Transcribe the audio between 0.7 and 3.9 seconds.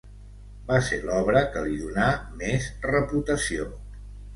Va ser l'obra que li donà més reputació.